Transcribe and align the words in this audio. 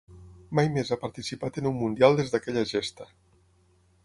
Mai 0.59 0.69
més 0.77 0.91
ha 0.95 0.97
participat 1.03 1.61
en 1.63 1.69
un 1.73 1.77
Mundial 1.83 2.19
des 2.21 2.35
d'aquella 2.37 2.67
gesta. 2.75 3.11